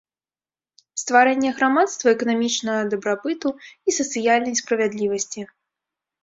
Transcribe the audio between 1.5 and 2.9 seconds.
грамадства эканамічнага